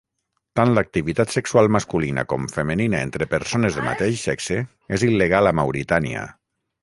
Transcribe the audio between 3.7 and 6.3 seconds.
del mateix sexe és il·legal a Mauritània.